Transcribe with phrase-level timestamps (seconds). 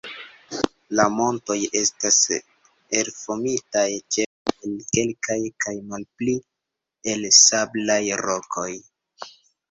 [0.99, 2.15] La montoj estas
[3.01, 3.83] elformitaj
[4.15, 4.73] ĉefe el
[5.27, 6.33] kalkaj kaj malpli
[7.13, 8.67] el sablaj rokoj.